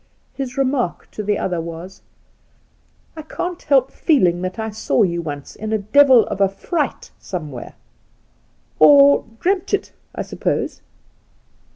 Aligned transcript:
His 0.33 0.57
remark 0.57 1.11
to 1.11 1.21
the 1.21 1.37
other 1.37 1.61
was: 1.61 2.01
*I 3.15 3.21
can't 3.21 3.61
help 3.61 3.91
feeling 3.91 4.41
tha%I 4.41 4.69
saw 4.71 5.03
you 5.03 5.21
once 5.21 5.55
in 5.55 5.71
a 5.71 5.77
deyU 5.77 6.25
of 6.25 6.41
a 6.41 6.49
fright 6.49 7.11
somewhere— 7.19 7.75
or 8.79 9.25
dreamt 9.39 9.75
it, 9.75 9.91
I 10.15 10.23
suppose 10.23 10.81